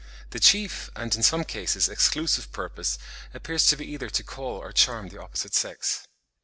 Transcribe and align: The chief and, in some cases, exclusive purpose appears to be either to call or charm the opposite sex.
The 0.31 0.39
chief 0.39 0.89
and, 0.95 1.15
in 1.15 1.21
some 1.21 1.43
cases, 1.43 1.87
exclusive 1.87 2.51
purpose 2.51 2.97
appears 3.35 3.67
to 3.67 3.77
be 3.77 3.85
either 3.85 4.09
to 4.09 4.23
call 4.23 4.57
or 4.57 4.71
charm 4.71 5.09
the 5.09 5.21
opposite 5.21 5.53
sex. 5.53 6.07